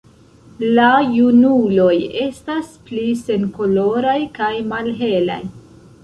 La 0.77 0.85
junuloj 1.17 1.97
estas 2.21 2.71
pli 2.87 3.03
senkoloraj 3.19 4.15
kaj 4.39 4.49
malhelaj. 4.73 5.39